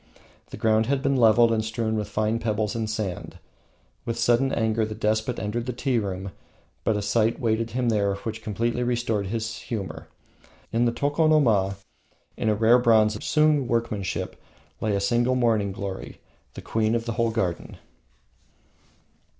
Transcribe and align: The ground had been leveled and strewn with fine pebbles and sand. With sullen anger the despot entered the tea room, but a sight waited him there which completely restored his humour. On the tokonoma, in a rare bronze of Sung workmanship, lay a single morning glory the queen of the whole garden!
The 0.49 0.57
ground 0.57 0.87
had 0.87 1.03
been 1.03 1.15
leveled 1.15 1.51
and 1.51 1.63
strewn 1.63 1.95
with 1.95 2.09
fine 2.09 2.39
pebbles 2.39 2.75
and 2.75 2.89
sand. 2.89 3.37
With 4.03 4.17
sullen 4.17 4.51
anger 4.51 4.83
the 4.83 4.95
despot 4.95 5.37
entered 5.37 5.67
the 5.67 5.73
tea 5.73 5.99
room, 5.99 6.31
but 6.83 6.97
a 6.97 7.03
sight 7.03 7.39
waited 7.39 7.69
him 7.69 7.89
there 7.89 8.15
which 8.15 8.41
completely 8.41 8.81
restored 8.81 9.27
his 9.27 9.57
humour. 9.59 10.07
On 10.73 10.85
the 10.85 10.91
tokonoma, 10.91 11.75
in 12.35 12.49
a 12.49 12.55
rare 12.55 12.79
bronze 12.79 13.15
of 13.15 13.23
Sung 13.23 13.67
workmanship, 13.67 14.41
lay 14.79 14.95
a 14.95 14.99
single 14.99 15.35
morning 15.35 15.71
glory 15.71 16.19
the 16.55 16.61
queen 16.63 16.95
of 16.95 17.05
the 17.05 17.11
whole 17.11 17.29
garden! 17.29 17.77